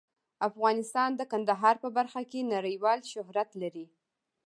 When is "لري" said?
3.61-3.85